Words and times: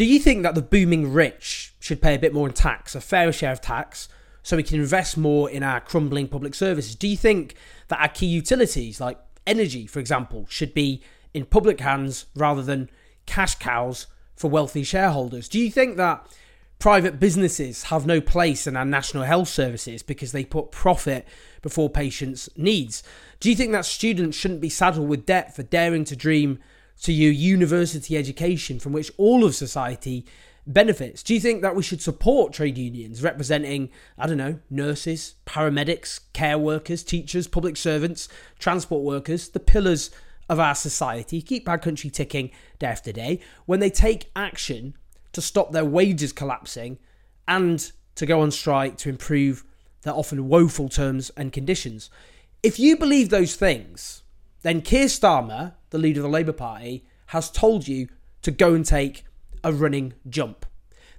Do 0.00 0.06
you 0.06 0.18
think 0.18 0.44
that 0.44 0.54
the 0.54 0.62
booming 0.62 1.12
rich 1.12 1.74
should 1.78 2.00
pay 2.00 2.14
a 2.14 2.18
bit 2.18 2.32
more 2.32 2.48
in 2.48 2.54
tax, 2.54 2.94
a 2.94 3.02
fairer 3.02 3.32
share 3.32 3.52
of 3.52 3.60
tax, 3.60 4.08
so 4.42 4.56
we 4.56 4.62
can 4.62 4.80
invest 4.80 5.18
more 5.18 5.50
in 5.50 5.62
our 5.62 5.78
crumbling 5.78 6.26
public 6.26 6.54
services? 6.54 6.94
Do 6.94 7.06
you 7.06 7.18
think 7.18 7.54
that 7.88 8.00
our 8.00 8.08
key 8.08 8.24
utilities, 8.24 8.98
like 8.98 9.18
energy, 9.46 9.86
for 9.86 9.98
example, 9.98 10.46
should 10.48 10.72
be 10.72 11.02
in 11.34 11.44
public 11.44 11.80
hands 11.80 12.24
rather 12.34 12.62
than 12.62 12.88
cash 13.26 13.56
cows 13.56 14.06
for 14.36 14.48
wealthy 14.48 14.84
shareholders? 14.84 15.50
Do 15.50 15.58
you 15.58 15.70
think 15.70 15.98
that 15.98 16.26
private 16.78 17.20
businesses 17.20 17.82
have 17.82 18.06
no 18.06 18.22
place 18.22 18.66
in 18.66 18.78
our 18.78 18.86
national 18.86 19.24
health 19.24 19.48
services 19.48 20.02
because 20.02 20.32
they 20.32 20.46
put 20.46 20.70
profit 20.70 21.28
before 21.60 21.90
patients' 21.90 22.48
needs? 22.56 23.02
Do 23.38 23.50
you 23.50 23.54
think 23.54 23.72
that 23.72 23.84
students 23.84 24.38
shouldn't 24.38 24.62
be 24.62 24.70
saddled 24.70 25.10
with 25.10 25.26
debt 25.26 25.54
for 25.54 25.62
daring 25.62 26.04
to 26.04 26.16
dream 26.16 26.58
to 27.02 27.12
you 27.12 27.30
university 27.30 28.16
education 28.16 28.78
from 28.78 28.92
which 28.92 29.10
all 29.16 29.44
of 29.44 29.54
society 29.54 30.26
benefits? 30.66 31.22
Do 31.22 31.34
you 31.34 31.40
think 31.40 31.62
that 31.62 31.74
we 31.74 31.82
should 31.82 32.02
support 32.02 32.52
trade 32.52 32.78
unions 32.78 33.22
representing, 33.22 33.90
I 34.18 34.26
don't 34.26 34.36
know, 34.36 34.58
nurses, 34.68 35.34
paramedics, 35.46 36.20
care 36.32 36.58
workers, 36.58 37.02
teachers, 37.02 37.48
public 37.48 37.76
servants, 37.76 38.28
transport 38.58 39.02
workers, 39.02 39.48
the 39.48 39.60
pillars 39.60 40.10
of 40.48 40.60
our 40.60 40.74
society, 40.74 41.40
keep 41.40 41.68
our 41.68 41.78
country 41.78 42.10
ticking 42.10 42.50
day 42.78 42.88
after 42.88 43.12
day, 43.12 43.40
when 43.66 43.80
they 43.80 43.90
take 43.90 44.30
action 44.34 44.96
to 45.32 45.40
stop 45.40 45.72
their 45.72 45.84
wages 45.84 46.32
collapsing 46.32 46.98
and 47.46 47.92
to 48.16 48.26
go 48.26 48.40
on 48.40 48.50
strike 48.50 48.96
to 48.98 49.08
improve 49.08 49.64
their 50.02 50.12
often 50.12 50.48
woeful 50.48 50.88
terms 50.88 51.30
and 51.36 51.52
conditions? 51.52 52.10
If 52.62 52.78
you 52.78 52.96
believe 52.96 53.30
those 53.30 53.54
things, 53.54 54.22
then 54.62 54.82
Keir 54.82 55.06
Starmer, 55.06 55.74
the 55.90 55.98
leader 55.98 56.20
of 56.20 56.24
the 56.24 56.30
Labour 56.30 56.52
Party, 56.52 57.04
has 57.26 57.50
told 57.50 57.86
you 57.86 58.08
to 58.42 58.50
go 58.50 58.74
and 58.74 58.84
take 58.84 59.24
a 59.62 59.72
running 59.72 60.14
jump. 60.28 60.66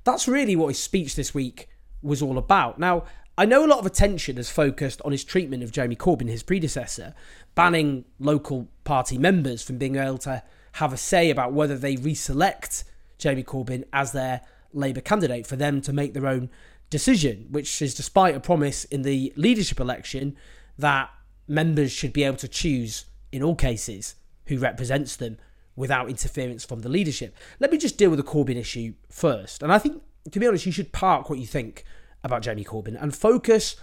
That's 0.03 0.27
really 0.27 0.55
what 0.55 0.69
his 0.69 0.79
speech 0.79 1.15
this 1.15 1.33
week 1.33 1.69
was 2.01 2.21
all 2.21 2.37
about. 2.37 2.79
Now, 2.79 3.03
I 3.37 3.45
know 3.45 3.65
a 3.65 3.67
lot 3.67 3.79
of 3.79 3.85
attention 3.85 4.37
has 4.37 4.49
focused 4.49 5.01
on 5.05 5.11
his 5.11 5.23
treatment 5.23 5.63
of 5.63 5.71
Jeremy 5.71 5.95
Corbyn, 5.95 6.27
his 6.27 6.43
predecessor, 6.43 7.13
banning 7.55 8.05
local 8.19 8.67
party 8.83 9.17
members 9.17 9.61
from 9.63 9.77
being 9.77 9.95
able 9.95 10.17
to 10.19 10.43
have 10.73 10.93
a 10.93 10.97
say 10.97 11.29
about 11.29 11.53
whether 11.53 11.77
they 11.77 11.95
reselect 11.95 12.83
Jeremy 13.17 13.43
Corbyn 13.43 13.83
as 13.93 14.11
their 14.11 14.41
Labour 14.73 15.01
candidate 15.01 15.45
for 15.45 15.55
them 15.55 15.81
to 15.81 15.93
make 15.93 16.13
their 16.13 16.27
own 16.27 16.49
decision, 16.89 17.47
which 17.49 17.81
is 17.81 17.93
despite 17.93 18.35
a 18.35 18.39
promise 18.39 18.83
in 18.85 19.01
the 19.01 19.33
leadership 19.35 19.79
election 19.79 20.35
that 20.77 21.09
members 21.47 21.91
should 21.91 22.13
be 22.13 22.23
able 22.23 22.37
to 22.37 22.47
choose 22.47 23.05
in 23.31 23.43
all 23.43 23.55
cases 23.55 24.15
who 24.45 24.57
represents 24.57 25.15
them 25.15 25.37
without 25.75 26.09
interference 26.09 26.65
from 26.65 26.79
the 26.79 26.89
leadership. 26.89 27.35
Let 27.59 27.71
me 27.71 27.77
just 27.77 27.97
deal 27.97 28.09
with 28.09 28.17
the 28.17 28.23
Corbyn 28.23 28.57
issue 28.57 28.93
first. 29.09 29.63
And 29.63 29.71
I 29.71 29.79
think, 29.79 30.01
to 30.31 30.39
be 30.39 30.47
honest, 30.47 30.65
you 30.65 30.71
should 30.71 30.91
park 30.91 31.29
what 31.29 31.39
you 31.39 31.45
think 31.45 31.83
about 32.23 32.41
Jeremy 32.41 32.63
Corbyn 32.63 33.01
and 33.01 33.15
focus, 33.15 33.75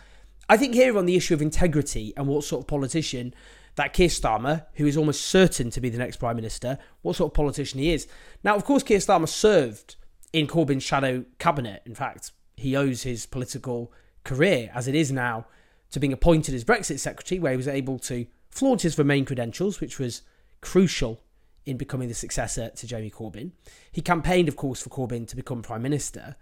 I 0.48 0.56
think, 0.56 0.74
here 0.74 0.96
on 0.96 1.06
the 1.06 1.16
issue 1.16 1.34
of 1.34 1.42
integrity 1.42 2.12
and 2.16 2.26
what 2.26 2.44
sort 2.44 2.62
of 2.62 2.66
politician 2.66 3.34
that 3.76 3.92
Keir 3.92 4.08
Starmer, 4.08 4.66
who 4.74 4.86
is 4.86 4.96
almost 4.96 5.22
certain 5.22 5.70
to 5.70 5.80
be 5.80 5.88
the 5.88 5.98
next 5.98 6.16
Prime 6.16 6.36
Minister, 6.36 6.78
what 7.02 7.16
sort 7.16 7.30
of 7.30 7.34
politician 7.34 7.78
he 7.78 7.92
is. 7.92 8.08
Now, 8.42 8.56
of 8.56 8.64
course, 8.64 8.82
Keir 8.82 8.98
Starmer 8.98 9.28
served 9.28 9.96
in 10.32 10.46
Corbyn's 10.46 10.82
shadow 10.82 11.24
cabinet. 11.38 11.82
In 11.86 11.94
fact, 11.94 12.32
he 12.56 12.76
owes 12.76 13.02
his 13.02 13.24
political 13.24 13.92
career, 14.24 14.70
as 14.74 14.88
it 14.88 14.94
is 14.94 15.12
now, 15.12 15.46
to 15.92 16.00
being 16.00 16.12
appointed 16.12 16.54
as 16.54 16.64
Brexit 16.64 16.98
Secretary, 16.98 17.38
where 17.38 17.52
he 17.52 17.56
was 17.56 17.68
able 17.68 17.98
to 18.00 18.26
flaunt 18.50 18.82
his 18.82 18.98
Remain 18.98 19.24
credentials, 19.24 19.80
which 19.80 19.98
was 19.98 20.22
crucial 20.60 21.22
in 21.66 21.76
becoming 21.76 22.08
the 22.08 22.14
successor 22.14 22.70
to 22.70 22.86
Jeremy 22.86 23.10
Corbyn. 23.10 23.52
He 23.92 24.00
campaigned, 24.00 24.48
of 24.48 24.56
course, 24.56 24.82
for 24.82 24.88
Corbyn 24.88 25.28
to 25.28 25.36
become 25.36 25.62
Prime 25.62 25.82
Minister. 25.82 26.36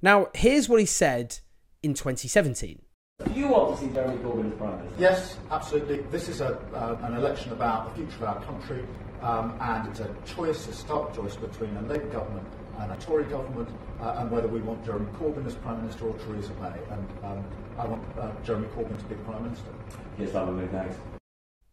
Now, 0.00 0.28
here's 0.34 0.68
what 0.68 0.80
he 0.80 0.86
said 0.86 1.38
in 1.82 1.94
2017. 1.94 2.82
Do 3.24 3.30
you 3.38 3.46
want 3.46 3.78
to 3.78 3.84
see 3.84 3.92
Jeremy 3.94 4.16
Corbyn 4.16 4.50
as 4.50 4.58
Prime 4.58 4.78
Minister? 4.78 5.00
Yes, 5.00 5.36
absolutely. 5.50 5.98
This 6.10 6.28
is 6.28 6.40
a, 6.40 6.58
uh, 6.74 6.98
an 7.02 7.14
election 7.14 7.52
about 7.52 7.88
the 7.88 8.02
future 8.02 8.16
of 8.16 8.22
our 8.24 8.42
country, 8.42 8.84
um, 9.20 9.56
and 9.60 9.88
it's 9.88 10.00
a 10.00 10.12
choice, 10.26 10.66
a 10.66 10.72
stark 10.72 11.14
choice 11.14 11.36
between 11.36 11.76
a 11.76 11.82
Labour 11.82 12.08
government 12.08 12.48
and 12.80 12.90
a 12.90 12.96
Tory 12.96 13.24
government, 13.24 13.68
uh, 14.00 14.16
and 14.18 14.30
whether 14.30 14.48
we 14.48 14.60
want 14.60 14.84
Jeremy 14.84 15.06
Corbyn 15.12 15.46
as 15.46 15.54
Prime 15.54 15.80
Minister 15.82 16.06
or 16.06 16.18
Theresa 16.18 16.52
May. 16.54 16.72
And 16.90 17.08
um, 17.22 17.44
I 17.78 17.86
want 17.86 18.02
uh, 18.18 18.32
Jeremy 18.44 18.66
Corbyn 18.68 18.98
to 18.98 19.04
be 19.04 19.14
the 19.14 19.22
Prime 19.22 19.44
Minister. 19.44 19.70
Yes, 20.18 20.32
that 20.32 20.44
would 20.44 20.56
make 20.56 20.70
sense. 20.72 21.21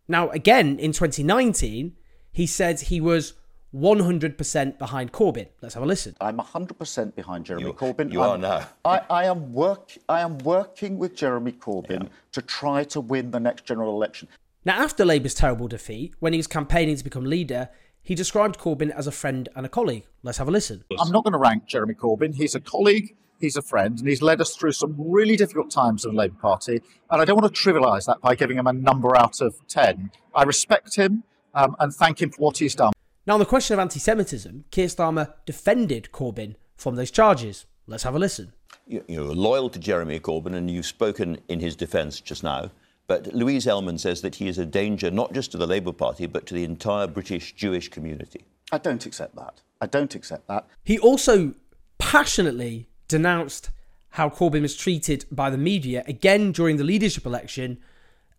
Now, 0.09 0.29
again, 0.31 0.77
in 0.79 0.91
2019, 0.91 1.95
he 2.31 2.45
said 2.47 2.81
he 2.81 2.99
was 2.99 3.33
100% 3.73 4.77
behind 4.79 5.11
Corbyn. 5.11 5.47
Let's 5.61 5.75
have 5.75 5.83
a 5.83 5.85
listen. 5.85 6.15
I'm 6.19 6.37
100% 6.39 7.15
behind 7.15 7.45
Jeremy 7.45 7.67
You- 7.67 7.73
Corbyn. 7.73 8.11
you 8.11 8.21
are 8.21 8.29
I'm- 8.31 8.41
now. 8.41 8.67
I, 8.83 9.01
I 9.09 9.25
am 9.25 9.53
work. 9.53 9.91
I 10.09 10.21
am 10.21 10.39
working 10.39 10.97
with 10.97 11.15
Jeremy 11.15 11.51
Corbyn 11.51 12.03
Yeah. 12.03 12.09
to 12.33 12.41
try 12.41 12.83
to 12.85 12.99
win 12.99 13.31
the 13.31 13.39
next 13.39 13.65
general 13.65 13.91
election. 13.95 14.27
Now, 14.65 14.81
after 14.81 15.05
Labour's 15.05 15.35
terrible 15.35 15.67
defeat, 15.67 16.15
when 16.19 16.33
he 16.33 16.37
was 16.37 16.47
campaigning 16.47 16.95
to 16.97 17.03
become 17.03 17.23
leader, 17.25 17.69
he 18.01 18.15
described 18.15 18.57
Corbyn 18.59 18.89
as 18.91 19.07
a 19.07 19.11
friend 19.11 19.47
and 19.55 19.65
a 19.65 19.69
colleague. 19.69 20.05
Let's 20.23 20.39
have 20.39 20.47
a 20.47 20.51
listen. 20.51 20.83
I'm 20.99 21.11
not 21.11 21.23
going 21.23 21.33
to 21.33 21.39
rank 21.39 21.65
Jeremy 21.67 21.93
Corbyn. 21.93 22.33
He's 22.33 22.55
a 22.55 22.59
colleague, 22.59 23.15
he's 23.39 23.55
a 23.55 23.61
friend, 23.61 23.99
and 23.99 24.07
he's 24.07 24.21
led 24.21 24.41
us 24.41 24.55
through 24.55 24.73
some 24.73 24.95
really 24.97 25.35
difficult 25.35 25.69
times 25.71 26.05
in 26.05 26.11
the 26.11 26.17
Labour 26.17 26.37
Party. 26.41 26.81
And 27.11 27.21
I 27.21 27.25
don't 27.25 27.39
want 27.41 27.53
to 27.53 27.61
trivialise 27.61 28.05
that 28.05 28.21
by 28.21 28.35
giving 28.35 28.57
him 28.57 28.67
a 28.67 28.73
number 28.73 29.15
out 29.17 29.41
of 29.41 29.55
10. 29.67 30.11
I 30.35 30.43
respect 30.43 30.95
him 30.95 31.23
um, 31.53 31.75
and 31.79 31.93
thank 31.93 32.21
him 32.21 32.29
for 32.31 32.41
what 32.41 32.57
he's 32.57 32.75
done. 32.75 32.93
Now, 33.25 33.33
on 33.33 33.39
the 33.39 33.45
question 33.45 33.73
of 33.73 33.79
anti 33.79 33.99
Semitism, 33.99 34.65
Keir 34.71 34.87
Starmer 34.87 35.33
defended 35.45 36.09
Corbyn 36.11 36.55
from 36.77 36.95
those 36.95 37.11
charges. 37.11 37.65
Let's 37.87 38.03
have 38.03 38.15
a 38.15 38.19
listen. 38.19 38.53
You- 38.87 39.03
You're 39.07 39.35
loyal 39.35 39.69
to 39.69 39.79
Jeremy 39.79 40.19
Corbyn, 40.19 40.55
and 40.55 40.69
you've 40.69 40.85
spoken 40.85 41.39
in 41.47 41.59
his 41.59 41.75
defence 41.75 42.19
just 42.21 42.43
now. 42.43 42.71
But 43.07 43.33
Louise 43.33 43.65
Ellman 43.65 43.99
says 43.99 44.21
that 44.21 44.35
he 44.35 44.47
is 44.47 44.59
a 44.59 44.65
danger 44.65 45.09
not 45.09 45.33
just 45.33 45.51
to 45.51 45.57
the 45.57 45.65
Labour 45.65 45.91
Party, 45.91 46.27
but 46.27 46.45
to 46.45 46.53
the 46.53 46.63
entire 46.63 47.07
British 47.07 47.53
Jewish 47.53 47.89
community. 47.89 48.41
I 48.71 48.77
don't 48.77 49.03
accept 49.05 49.35
that. 49.35 49.61
I 49.81 49.87
don't 49.87 50.13
accept 50.13 50.47
that. 50.47 50.67
He 50.83 50.99
also 50.99 51.55
passionately 51.97 52.87
denounced 53.09 53.71
how 54.11 54.29
Corbyn 54.29 54.61
was 54.61 54.75
treated 54.75 55.25
by 55.29 55.49
the 55.49 55.57
media, 55.57 56.03
again 56.07 56.53
during 56.53 56.77
the 56.77 56.83
leadership 56.85 57.25
election, 57.25 57.77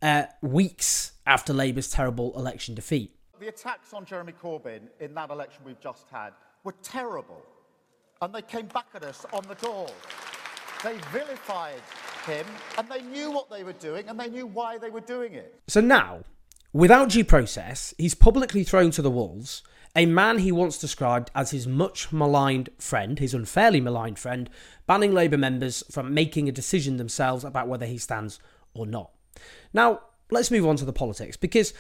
uh, 0.00 0.25
weeks 0.41 1.12
after 1.26 1.53
Labour's 1.53 1.91
terrible 1.91 2.32
election 2.36 2.75
defeat. 2.75 3.14
The 3.38 3.48
attacks 3.48 3.92
on 3.92 4.06
Jeremy 4.06 4.32
Corbyn 4.42 4.81
in 4.98 5.14
that 5.14 5.31
election 5.31 5.62
we've 5.64 5.81
just 5.81 6.08
had 6.10 6.32
were 6.64 6.75
terrible. 6.82 7.42
And 8.22 8.34
they 8.34 8.42
came 8.42 8.66
back 8.66 8.86
at 8.94 9.04
us 9.04 9.26
on 9.32 9.42
the 9.48 9.54
door. 9.56 9.88
They 10.82 10.97
vilified 11.12 11.81
him, 12.26 12.47
and 12.78 12.88
they 12.88 13.02
knew 13.02 13.31
what 13.31 13.50
they 13.50 13.64
were 13.64 13.75
doing, 13.75 14.08
and 14.08 14.19
they 14.19 14.28
knew 14.28 14.47
why 14.47 14.78
they 14.78 14.91
were 14.91 15.00
doing 15.00 15.34
it. 15.34 15.60
So 15.69 15.81
now, 15.81 16.20
without 16.72 17.10
due 17.10 17.25
process, 17.25 17.94
he's 17.98 18.14
publicly 18.14 18.64
thrown 18.64 18.91
to 18.92 19.03
the 19.03 19.10
wolves 19.10 19.62
a 19.97 20.06
man 20.06 20.38
he 20.38 20.53
once 20.53 20.78
described 20.78 21.31
as 21.34 21.50
his 21.50 21.67
much 21.67 22.12
maligned 22.12 22.69
friend, 22.78 23.19
his 23.19 23.34
unfairly 23.34 23.81
maligned 23.81 24.19
friend, 24.19 24.49
banning 24.87 25.12
Labour 25.12 25.37
members 25.37 25.82
from 25.90 26.14
making 26.14 26.49
a 26.49 26.52
decision 26.52 26.96
themselves 26.96 27.43
about 27.44 27.67
whether 27.67 27.87
he 27.87 27.99
stands 27.99 28.38
or 28.72 28.87
not. 28.87 29.11
Now, 29.72 30.00
let's 30.31 30.50
move 30.50 30.67
on 30.67 30.76
to 30.76 30.84
the 30.84 30.93
politics 30.93 31.37
because 31.37 31.75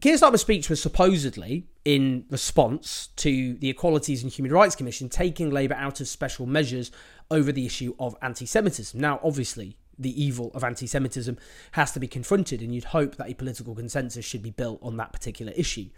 Keir 0.00 0.16
Starmer's 0.16 0.40
speech 0.40 0.68
was 0.68 0.82
supposedly 0.82 1.68
in 1.84 2.24
response 2.30 3.10
to 3.16 3.54
the 3.54 3.68
Equalities 3.68 4.24
and 4.24 4.32
Human 4.32 4.52
Rights 4.52 4.74
Commission 4.74 5.08
taking 5.08 5.50
Labour 5.50 5.74
out 5.74 6.00
of 6.00 6.08
special 6.08 6.46
measures 6.46 6.90
over 7.30 7.52
the 7.52 7.64
issue 7.64 7.94
of 8.00 8.16
anti 8.20 8.44
Semitism. 8.44 8.98
Now, 8.98 9.20
obviously, 9.22 9.76
the 9.98 10.22
evil 10.22 10.50
of 10.54 10.64
anti 10.64 10.86
Semitism 10.86 11.38
has 11.72 11.92
to 11.92 12.00
be 12.00 12.08
confronted, 12.08 12.62
and 12.62 12.74
you'd 12.74 12.84
hope 12.84 13.16
that 13.16 13.30
a 13.30 13.34
political 13.34 13.74
consensus 13.74 14.24
should 14.24 14.42
be 14.42 14.50
built 14.50 14.78
on 14.82 14.96
that 14.96 15.12
particular 15.12 15.52
issue. 15.56 15.88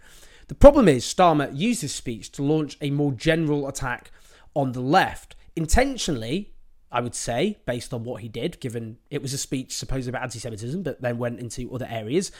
The 0.47 0.55
problem 0.55 0.87
is, 0.87 1.03
Starmer 1.05 1.49
used 1.55 1.81
his 1.81 1.93
speech 1.93 2.31
to 2.33 2.43
launch 2.43 2.77
a 2.81 2.91
more 2.91 3.11
general 3.11 3.67
attack 3.67 4.11
on 4.55 4.73
the 4.73 4.81
left, 4.81 5.35
intentionally, 5.55 6.53
I 6.91 7.01
would 7.01 7.15
say, 7.15 7.57
based 7.65 7.93
on 7.93 8.03
what 8.03 8.21
he 8.21 8.29
did, 8.29 8.59
given 8.59 8.97
it 9.09 9.21
was 9.21 9.33
a 9.33 9.37
speech 9.37 9.75
supposedly 9.75 10.11
about 10.11 10.23
anti 10.23 10.39
Semitism, 10.39 10.83
but 10.83 11.01
then 11.01 11.17
went 11.17 11.39
into 11.39 11.73
other 11.73 11.87
areas, 11.89 12.31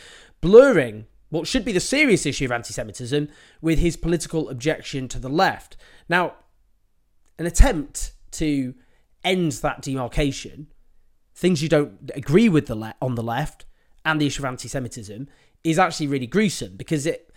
blurring 0.41 1.07
what 1.29 1.47
should 1.47 1.65
be 1.65 1.71
the 1.71 1.79
serious 1.79 2.25
issue 2.25 2.45
of 2.45 2.51
anti 2.51 2.73
Semitism 2.73 3.27
with 3.61 3.79
his 3.79 3.97
political 3.97 4.49
objection 4.49 5.07
to 5.09 5.19
the 5.19 5.29
left. 5.29 5.75
Now, 6.07 6.35
an 7.37 7.45
attempt 7.45 8.13
to 8.31 8.75
end 9.23 9.53
that 9.53 9.81
demarcation, 9.81 10.67
things 11.35 11.61
you 11.61 11.69
don't 11.69 12.11
agree 12.15 12.49
with 12.49 12.67
the 12.67 12.75
le- 12.75 12.95
on 13.01 13.15
the 13.15 13.23
left, 13.23 13.65
and 14.03 14.21
the 14.21 14.25
issue 14.25 14.41
of 14.41 14.45
anti 14.45 14.67
Semitism 14.67 15.27
is 15.63 15.77
actually 15.77 16.07
really 16.07 16.27
gruesome 16.27 16.75
because 16.77 17.05
it, 17.05 17.31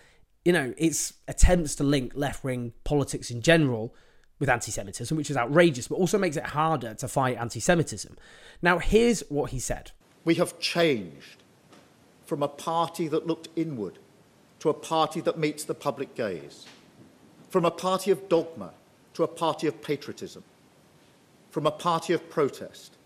you 0.45 0.53
know, 0.53 0.73
it's 0.77 1.13
attempts 1.27 1.75
to 1.75 1.83
link 1.83 2.13
left 2.15 2.43
wing 2.43 2.73
politics 2.83 3.29
in 3.29 3.41
general 3.41 3.93
with 4.39 4.49
anti 4.49 4.71
Semitism, 4.71 5.15
which 5.17 5.29
is 5.29 5.35
outrageous, 5.35 5.87
but 5.87 5.95
also 5.95 6.17
makes 6.17 6.37
it 6.37 6.45
harder 6.47 6.93
to 6.93 7.07
fight 7.07 7.37
anti 7.37 7.59
Semitism. 7.59 8.15
Now, 8.61 8.79
here's 8.79 9.21
what 9.29 9.51
he 9.51 9.59
said 9.59 9.91
We 10.23 10.35
have 10.35 10.59
changed 10.59 11.43
from 12.25 12.41
a 12.41 12.47
party 12.47 13.07
that 13.07 13.27
looked 13.27 13.49
inward 13.55 13.99
to 14.59 14.69
a 14.69 14.73
party 14.73 15.19
that 15.21 15.37
meets 15.37 15.63
the 15.63 15.73
public 15.73 16.15
gaze, 16.15 16.67
from 17.49 17.65
a 17.65 17.71
party 17.71 18.11
of 18.11 18.29
dogma 18.29 18.71
to 19.13 19.23
a 19.23 19.27
party 19.27 19.67
of 19.67 19.81
patriotism, 19.81 20.43
from 21.49 21.65
a 21.65 21.71
party 21.71 22.13
of 22.13 22.29
protest 22.29 22.98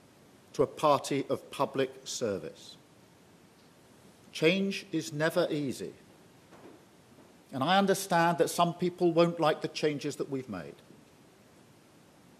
to 0.53 0.63
a 0.63 0.67
party 0.67 1.25
of 1.29 1.49
public 1.51 1.91
service. 2.03 2.77
Change 4.31 4.85
is 4.91 5.13
never 5.13 5.47
easy. 5.49 5.93
And 7.51 7.63
I 7.63 7.77
understand 7.77 8.39
that 8.39 8.49
some 8.49 8.73
people 8.73 9.11
won't 9.13 9.39
like 9.39 9.61
the 9.61 9.67
changes 9.67 10.15
that 10.15 10.29
we've 10.29 10.49
made. 10.49 10.75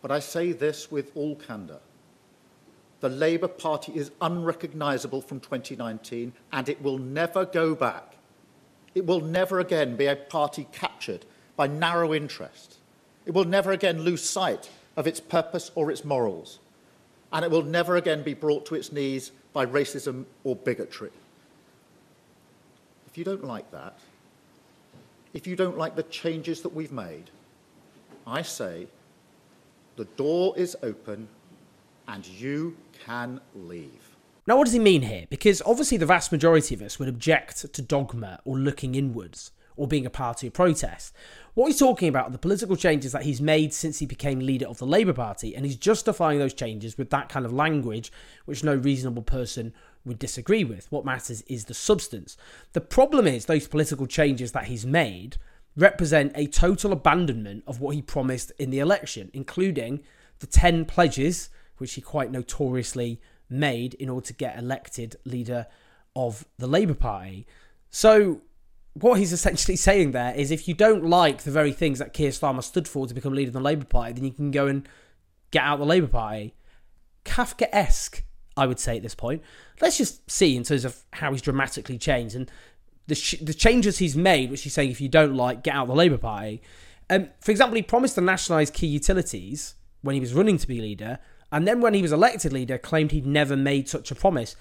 But 0.02 0.12
I 0.12 0.20
say 0.20 0.52
this 0.52 0.92
with 0.92 1.12
all 1.16 1.36
candour. 1.36 1.80
The 3.00 3.10
Labour 3.10 3.48
Party 3.48 3.92
is 3.94 4.12
unrecognisable 4.22 5.22
from 5.22 5.40
2019 5.40 6.34
and 6.52 6.70
it 6.70 6.82
will 6.82 6.98
never 6.98 7.46
go 7.46 7.76
back. 7.76 8.16
It 8.96 9.06
will 9.06 9.22
never 9.22 9.60
again 9.60 9.96
be 9.96 10.06
a 10.08 10.16
party 10.16 10.68
captured 10.72 11.26
by 11.56 11.68
narrow 11.68 12.14
interest. 12.14 12.78
It 13.26 13.34
will 13.34 13.46
never 13.46 13.72
again 13.72 14.02
lose 14.02 14.24
sight 14.24 14.70
of 14.96 15.06
its 15.06 15.20
purpose 15.20 15.72
or 15.76 15.92
its 15.92 16.04
morals. 16.04 16.60
And 17.34 17.44
it 17.44 17.52
will 17.52 17.64
never 17.64 17.98
again 17.98 18.24
be 18.24 18.34
brought 18.34 18.66
to 18.68 18.76
its 18.76 18.92
knees 18.92 19.32
by 19.52 19.66
racism 19.66 20.26
or 20.44 20.56
bigotry. 20.56 21.10
If 23.08 23.18
you 23.18 23.24
don't 23.24 23.44
like 23.44 23.70
that, 23.72 23.98
if 25.34 25.48
you 25.48 25.56
don't 25.56 25.78
like 25.78 25.96
the 25.96 26.04
changes 26.04 26.62
that 26.62 26.74
we've 26.74 26.92
made, 26.92 27.32
I 28.26 28.44
say 28.44 28.88
the 29.96 30.06
door 30.06 30.54
is 30.58 30.78
open 30.84 31.28
and 32.08 32.26
you 32.26 32.78
can 33.06 33.42
leave. 33.56 34.16
Now, 34.46 34.58
what 34.58 34.66
does 34.66 34.74
he 34.74 34.80
mean 34.80 35.04
here? 35.04 35.26
Because 35.30 35.62
obviously, 35.66 35.98
the 35.98 36.06
vast 36.06 36.32
majority 36.32 36.76
of 36.76 36.82
us 36.82 37.00
would 37.00 37.08
object 37.08 37.74
to 37.74 37.82
dogma 37.82 38.42
or 38.46 38.58
looking 38.58 38.96
inwards 38.96 39.52
or 39.76 39.88
being 39.88 40.06
a 40.06 40.10
party 40.10 40.48
of 40.48 40.54
protest. 40.54 41.14
What 41.54 41.68
he's 41.68 41.80
talking 41.80 42.08
about 42.08 42.30
are 42.30 42.32
the 42.32 42.38
political 42.38 42.76
changes 42.76 43.12
that 43.12 43.24
he's 43.24 43.42
made 43.42 43.74
since 43.74 44.00
he 44.00 44.06
became 44.06 44.40
leader 44.40 44.68
of 44.68 44.80
the 44.80 44.88
Labour 44.88 45.14
Party, 45.14 45.56
and 45.56 45.66
he's 45.66 45.76
justifying 45.76 46.40
those 46.40 46.54
changes 46.54 46.98
with 46.98 47.10
that 47.12 47.30
kind 47.30 47.46
of 47.46 47.54
language, 47.54 48.12
which 48.46 48.64
no 48.64 48.76
reasonable 48.76 49.22
person 49.22 49.74
would 50.06 50.20
disagree 50.20 50.64
with. 50.64 50.92
What 50.92 51.06
matters 51.06 51.42
is 51.44 51.66
the 51.66 51.74
substance. 51.74 52.38
The 52.74 52.82
problem 52.82 53.28
is 53.28 53.46
those 53.46 53.68
political 53.68 54.08
changes 54.08 54.52
that 54.54 54.66
he's 54.66 54.86
made 54.86 55.38
represent 55.76 56.32
a 56.36 56.48
total 56.48 56.92
abandonment 56.92 57.64
of 57.68 57.80
what 57.80 57.96
he 57.96 58.02
promised 58.02 58.52
in 58.60 58.70
the 58.70 58.80
election, 58.80 59.30
including 59.34 60.02
the 60.40 60.48
10 60.48 60.86
pledges, 60.86 61.50
which 61.78 61.94
he 61.94 62.02
quite 62.02 62.32
notoriously 62.32 63.20
made 63.50 63.94
in 63.96 64.10
order 64.10 64.28
to 64.28 64.34
get 64.34 64.58
elected 64.58 65.16
leader 65.26 65.68
of 66.16 66.46
the 66.58 66.68
Labour 66.68 66.94
Party. 66.94 67.48
So, 67.90 68.42
what 68.94 69.20
he's 69.20 69.34
essentially 69.34 69.76
saying 69.76 70.12
there 70.12 70.34
is 70.36 70.52
if 70.52 70.68
you 70.68 70.74
don't 70.74 71.04
like 71.04 71.44
the 71.44 71.52
very 71.52 71.72
things 71.72 72.00
that 72.00 72.14
Keir 72.14 72.30
Starmer 72.30 72.64
stood 72.64 72.88
for 72.88 73.08
to 73.08 73.14
become 73.14 73.34
leader 73.34 73.50
of 73.50 73.54
the 73.54 73.60
Labour 73.60 73.86
Party, 73.86 74.14
then 74.14 74.24
you 74.24 74.32
can 74.32 74.52
go 74.52 74.68
and 74.68 74.88
get 75.52 75.64
out 75.64 75.80
the 75.80 75.86
Labour 75.86 76.08
Party. 76.08 76.54
Kafka 77.26 77.68
esque, 77.72 78.24
I 78.56 78.68
would 78.68 78.80
say 78.80 78.98
at 78.98 79.04
this 79.04 79.16
point. 79.16 79.42
Let's 79.82 79.98
just 79.98 80.30
see 80.30 80.56
in 80.56 80.64
terms 80.64 80.86
of 80.86 81.04
how 81.14 81.32
he's 81.32 81.42
dramatically 81.42 81.98
changed 81.98 82.36
and 82.36 82.52
the, 83.08 83.16
sh- 83.16 83.40
the 83.42 83.54
changes 83.54 83.98
he's 83.98 84.16
made, 84.16 84.52
which 84.52 84.64
he's 84.64 84.74
saying 84.74 84.92
if 84.92 85.02
you 85.02 85.10
don't 85.10 85.36
like, 85.36 85.64
get 85.64 85.76
out 85.76 85.88
the 85.88 85.96
Labour 85.96 86.18
Party. 86.18 86.62
Um, 87.10 87.30
for 87.42 87.52
example, 87.52 87.76
he 87.76 87.82
promised 87.82 88.16
to 88.16 88.22
nationalise 88.22 88.70
key 88.70 88.88
utilities 88.88 89.76
when 90.02 90.14
he 90.14 90.22
was 90.22 90.34
running 90.34 90.58
to 90.58 90.68
be 90.68 90.80
leader, 90.80 91.20
and 91.52 91.68
then 91.68 91.82
when 91.82 91.94
he 91.94 92.02
was 92.02 92.12
elected 92.12 92.54
leader, 92.54 92.78
claimed 92.78 93.12
he'd 93.12 93.26
never 93.26 93.56
made 93.56 93.90
such 93.90 94.12
a 94.12 94.16
promise. 94.16 94.56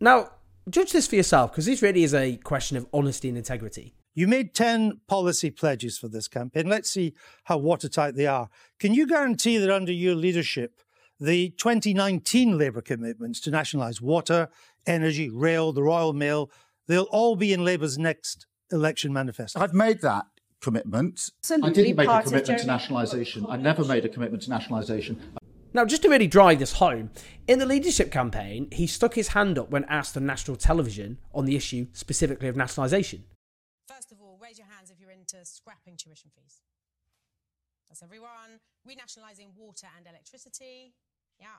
Now, 0.00 0.30
judge 0.68 0.92
this 0.92 1.06
for 1.06 1.16
yourself, 1.16 1.52
because 1.52 1.66
this 1.66 1.82
really 1.82 2.02
is 2.02 2.14
a 2.14 2.36
question 2.38 2.76
of 2.76 2.86
honesty 2.92 3.28
and 3.28 3.38
integrity. 3.38 3.94
You 4.14 4.26
made 4.26 4.54
10 4.54 5.00
policy 5.06 5.50
pledges 5.50 5.96
for 5.96 6.08
this 6.08 6.28
campaign. 6.28 6.68
Let's 6.68 6.90
see 6.90 7.14
how 7.44 7.58
watertight 7.58 8.16
they 8.16 8.26
are. 8.26 8.48
Can 8.78 8.92
you 8.92 9.06
guarantee 9.06 9.58
that 9.58 9.70
under 9.70 9.92
your 9.92 10.14
leadership, 10.14 10.80
the 11.18 11.50
2019 11.50 12.58
Labour 12.58 12.80
commitments 12.80 13.40
to 13.40 13.50
nationalise 13.50 14.00
water, 14.00 14.48
energy, 14.86 15.30
rail, 15.30 15.72
the 15.72 15.82
Royal 15.82 16.12
Mail, 16.12 16.50
they'll 16.88 17.04
all 17.04 17.36
be 17.36 17.52
in 17.52 17.64
Labour's 17.64 17.98
next 17.98 18.46
election 18.72 19.12
manifesto? 19.12 19.60
I've 19.60 19.74
made 19.74 20.00
that 20.00 20.26
commitment. 20.60 21.30
Absolutely 21.42 21.70
I 21.70 21.72
didn't 21.72 21.96
make 21.96 22.06
a 22.06 22.10
part 22.10 22.26
of 22.26 22.32
commitment 22.32 22.60
to 22.60 22.66
nationalisation. 22.66 23.46
I 23.48 23.56
never 23.56 23.84
made 23.84 24.04
a 24.04 24.08
commitment 24.08 24.42
to 24.44 24.50
nationalisation. 24.50 25.20
Now, 25.72 25.84
just 25.84 26.02
to 26.02 26.08
really 26.08 26.26
drive 26.26 26.58
this 26.58 26.72
home, 26.74 27.10
in 27.46 27.60
the 27.60 27.66
leadership 27.66 28.10
campaign, 28.10 28.68
he 28.72 28.86
stuck 28.88 29.14
his 29.14 29.28
hand 29.28 29.56
up 29.58 29.70
when 29.70 29.84
asked 29.84 30.16
on 30.16 30.26
national 30.26 30.56
television 30.56 31.18
on 31.32 31.44
the 31.44 31.54
issue 31.54 31.86
specifically 31.92 32.48
of 32.48 32.56
nationalisation. 32.56 33.24
First 33.86 34.10
of 34.10 34.20
all, 34.20 34.38
raise 34.42 34.58
your 34.58 34.66
hands 34.66 34.90
if 34.90 35.00
you're 35.00 35.12
into 35.12 35.44
scrapping 35.44 35.96
tuition 35.96 36.30
fees. 36.34 36.62
That's 37.88 38.02
everyone. 38.02 38.58
Renationalising 38.88 39.54
water 39.56 39.86
and 39.96 40.06
electricity. 40.06 40.94
Yeah. 41.38 41.58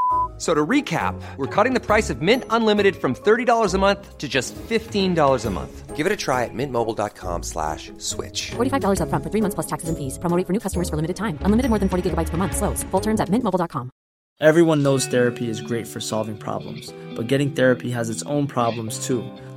F- 0.41 0.47
So 0.47 0.55
to 0.55 0.65
recap, 0.65 1.13
we're 1.37 1.45
cutting 1.45 1.75
the 1.75 1.79
price 1.79 2.09
of 2.09 2.21
Mint 2.23 2.45
Unlimited 2.49 2.95
from 2.95 3.13
$30 3.13 3.75
a 3.75 3.77
month 3.77 4.17
to 4.17 4.27
just 4.27 4.55
$15 4.55 5.45
a 5.45 5.49
month. 5.51 5.95
Give 5.95 6.07
it 6.07 6.11
a 6.11 6.15
try 6.17 6.45
at 6.45 6.53
mintmobile.com 6.53 7.43
slash 7.43 7.91
switch. 7.99 8.49
$45 8.57 9.01
upfront 9.01 9.23
for 9.23 9.29
three 9.29 9.41
months 9.41 9.53
plus 9.53 9.67
taxes 9.67 9.89
and 9.89 9.97
fees. 9.97 10.17
Promo 10.17 10.35
rate 10.35 10.47
for 10.47 10.53
new 10.53 10.59
customers 10.59 10.89
for 10.89 10.95
limited 10.95 11.15
time. 11.15 11.37
Unlimited 11.45 11.69
more 11.69 11.77
than 11.77 11.89
40 11.89 12.09
gigabytes 12.09 12.31
per 12.31 12.37
month. 12.37 12.55
Slows. 12.57 12.81
Full 12.89 13.01
terms 13.01 13.21
at 13.21 13.29
mintmobile.com. 13.29 13.91
Everyone 14.39 14.81
knows 14.81 15.05
therapy 15.05 15.47
is 15.51 15.61
great 15.61 15.85
for 15.85 15.99
solving 16.01 16.35
problems, 16.35 16.91
but 17.15 17.27
getting 17.27 17.51
therapy 17.51 17.91
has 17.91 18.09
its 18.09 18.23
own 18.23 18.47
problems 18.47 19.05
too, 19.05 19.21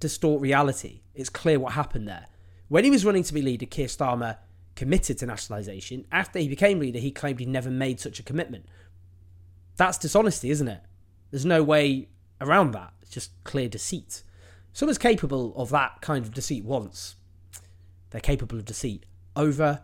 distort 0.00 0.40
reality. 0.40 1.02
It's 1.14 1.28
clear 1.28 1.58
what 1.58 1.72
happened 1.72 2.06
there. 2.08 2.26
When 2.68 2.84
he 2.84 2.90
was 2.90 3.04
running 3.04 3.22
to 3.24 3.34
be 3.34 3.42
leader, 3.42 3.66
Keir 3.66 3.86
Starmer 3.86 4.38
committed 4.74 5.18
to 5.18 5.26
nationalisation. 5.26 6.04
After 6.12 6.38
he 6.38 6.48
became 6.48 6.80
leader, 6.80 6.98
he 6.98 7.10
claimed 7.10 7.40
he 7.40 7.46
never 7.46 7.70
made 7.70 8.00
such 8.00 8.18
a 8.18 8.22
commitment. 8.22 8.66
That's 9.76 9.98
dishonesty, 9.98 10.50
isn't 10.50 10.68
it? 10.68 10.80
There's 11.30 11.44
no 11.44 11.62
way 11.62 12.08
around 12.40 12.72
that. 12.72 12.92
It's 13.02 13.10
just 13.10 13.32
clear 13.44 13.68
deceit. 13.68 14.22
Someone's 14.72 14.98
capable 14.98 15.54
of 15.56 15.70
that 15.70 16.00
kind 16.00 16.24
of 16.24 16.34
deceit 16.34 16.64
once. 16.64 17.16
They're 18.10 18.20
capable 18.20 18.58
of 18.58 18.64
deceit 18.64 19.06
over 19.34 19.82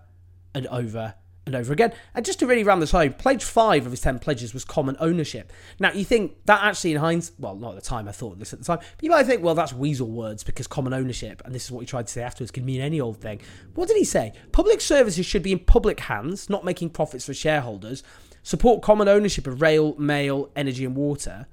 and 0.55 0.67
over 0.67 1.15
and 1.47 1.55
over 1.55 1.73
again. 1.73 1.93
And 2.15 2.25
just 2.25 2.39
to 2.39 2.47
really 2.47 2.65
round 2.65 2.81
this 2.81 2.93
home, 2.93 3.15
pledge 3.15 3.45
five 3.45 3.85
of 3.85 3.93
his 3.93 4.01
10 4.01 4.21
pledges 4.21 4.55
was 4.55 4.65
common 4.65 4.97
ownership. 5.01 5.53
Now, 5.79 5.93
you 5.93 6.05
think 6.05 6.37
that 6.45 6.63
actually 6.63 6.93
in 6.93 6.99
hindsight, 6.99 7.39
well, 7.39 7.57
not 7.57 7.71
at 7.71 7.83
the 7.83 7.89
time, 7.89 8.09
I 8.09 8.13
thought 8.13 8.39
this 8.39 8.53
at 8.53 8.61
the 8.61 8.65
time, 8.65 8.79
but 8.79 9.03
you 9.03 9.11
might 9.11 9.25
think, 9.25 9.43
well, 9.43 9.55
that's 9.55 9.73
weasel 9.73 10.09
words 10.09 10.45
because 10.45 10.67
common 10.67 10.93
ownership, 10.93 11.43
and 11.45 11.55
this 11.55 11.65
is 11.65 11.73
what 11.73 11.81
he 11.81 11.87
tried 11.87 12.07
to 12.07 12.13
say 12.13 12.23
afterwards, 12.23 12.51
can 12.51 12.65
mean 12.65 12.81
any 12.81 13.01
old 13.01 13.19
thing. 13.19 13.41
What 13.75 13.89
did 13.89 13.97
he 13.97 14.05
say? 14.05 14.33
Public 14.53 14.81
services 14.81 15.27
should 15.27 15.43
be 15.43 15.53
in 15.53 15.59
public 15.59 16.01
hands, 16.01 16.49
not 16.49 16.65
making 16.65 16.91
profits 16.91 17.27
for 17.27 17.35
shareholders. 17.35 18.03
Support 18.45 18.83
common 18.83 19.09
ownership 19.09 19.47
of 19.47 19.61
rail, 19.61 19.95
mail, 19.97 20.51
energy, 20.57 20.85
and 20.85 20.97
water. 20.97 21.47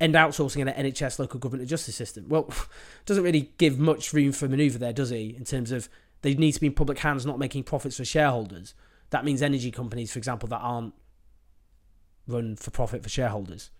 end 0.00 0.14
outsourcing 0.14 0.58
in 0.58 0.66
the 0.66 0.72
NHS, 0.72 1.18
local 1.18 1.38
government, 1.38 1.62
and 1.62 1.68
justice 1.68 1.94
system. 1.94 2.26
Well, 2.28 2.52
doesn't 3.06 3.22
really 3.22 3.52
give 3.58 3.78
much 3.78 4.12
room 4.12 4.32
for 4.32 4.48
manoeuvre 4.48 4.78
there, 4.78 4.92
does 4.92 5.10
he? 5.10 5.34
In 5.36 5.44
terms 5.44 5.70
of 5.72 5.88
they 6.22 6.34
need 6.34 6.52
to 6.52 6.60
be 6.60 6.68
in 6.68 6.74
public 6.74 7.00
hands, 7.00 7.26
not 7.26 7.38
making 7.38 7.64
profits 7.64 7.96
for 7.96 8.04
shareholders. 8.04 8.74
That 9.12 9.24
means 9.26 9.42
energy 9.42 9.70
companies, 9.70 10.10
for 10.10 10.18
example, 10.18 10.48
that 10.48 10.60
aren't 10.60 10.94
run 12.26 12.56
for 12.56 12.70
profit 12.70 13.02
for 13.02 13.08
shareholders. 13.08 13.70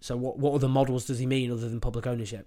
So 0.00 0.16
what 0.16 0.38
what 0.38 0.52
other 0.52 0.68
models 0.68 1.06
does 1.06 1.18
he 1.18 1.26
mean 1.26 1.50
other 1.50 1.68
than 1.68 1.80
public 1.80 2.06
ownership? 2.06 2.46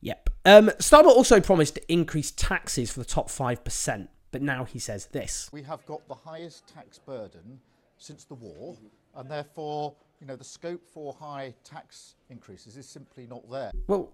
Yep. 0.00 0.30
Um, 0.44 0.68
Starmer 0.78 1.06
also 1.06 1.40
promised 1.40 1.74
to 1.74 1.92
increase 1.92 2.30
taxes 2.30 2.90
for 2.90 3.00
the 3.00 3.06
top 3.06 3.28
five 3.30 3.64
percent, 3.64 4.08
but 4.32 4.40
now 4.40 4.64
he 4.64 4.78
says 4.78 5.06
this. 5.06 5.50
We 5.52 5.62
have 5.62 5.84
got 5.84 6.08
the 6.08 6.14
highest 6.14 6.66
tax 6.66 6.98
burden 6.98 7.60
since 7.98 8.24
the 8.24 8.34
war, 8.34 8.78
and 9.14 9.30
therefore, 9.30 9.94
you 10.20 10.26
know, 10.26 10.36
the 10.36 10.44
scope 10.44 10.86
for 10.86 11.14
high 11.20 11.54
tax 11.64 12.14
increases 12.30 12.76
is 12.78 12.88
simply 12.88 13.26
not 13.26 13.48
there. 13.50 13.72
Well, 13.86 14.12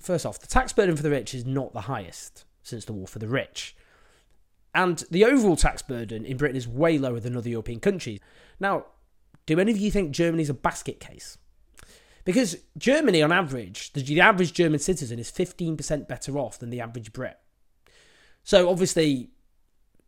first 0.00 0.24
off, 0.24 0.38
the 0.38 0.46
tax 0.46 0.72
burden 0.72 0.96
for 0.96 1.02
the 1.02 1.10
rich 1.10 1.34
is 1.34 1.44
not 1.44 1.74
the 1.74 1.82
highest 1.82 2.46
since 2.62 2.86
the 2.86 2.94
war 2.94 3.06
for 3.06 3.18
the 3.18 3.28
rich. 3.28 3.76
And 4.74 5.04
the 5.10 5.24
overall 5.24 5.56
tax 5.56 5.82
burden 5.82 6.24
in 6.24 6.36
Britain 6.36 6.56
is 6.56 6.66
way 6.66 6.98
lower 6.98 7.20
than 7.20 7.36
other 7.36 7.50
European 7.50 7.80
countries. 7.80 8.20
Now, 8.58 8.86
do 9.46 9.58
any 9.58 9.72
of 9.72 9.78
you 9.78 9.90
think 9.90 10.12
Germany's 10.12 10.50
a 10.50 10.54
basket 10.54 11.00
case? 11.00 11.36
Because 12.24 12.56
Germany, 12.78 13.22
on 13.22 13.32
average, 13.32 13.92
the, 13.92 14.02
the 14.02 14.20
average 14.20 14.52
German 14.52 14.78
citizen 14.78 15.18
is 15.18 15.30
15% 15.30 16.08
better 16.08 16.38
off 16.38 16.58
than 16.58 16.70
the 16.70 16.80
average 16.80 17.12
Brit. 17.12 17.38
So, 18.44 18.70
obviously, 18.70 19.30